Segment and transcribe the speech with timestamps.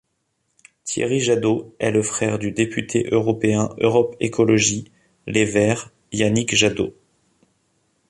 [0.83, 4.91] Thierry Jadot est le frère du député européen Europe Ecologie
[5.27, 6.95] Les Verts Yannick Jadot.